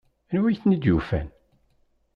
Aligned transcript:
Anwi 0.31 0.47
ay 0.49 0.57
tent-id-yufan? 0.61 1.27